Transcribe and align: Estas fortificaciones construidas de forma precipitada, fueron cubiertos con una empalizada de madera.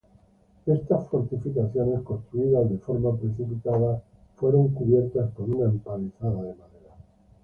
Estas 0.65 1.07
fortificaciones 1.09 2.01
construidas 2.01 2.67
de 2.71 2.79
forma 2.79 3.15
precipitada, 3.15 4.01
fueron 4.35 4.69
cubiertos 4.73 5.29
con 5.35 5.53
una 5.53 5.69
empalizada 5.69 6.41
de 6.41 6.55
madera. 6.55 6.95